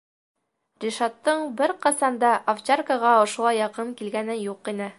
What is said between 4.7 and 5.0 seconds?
ине.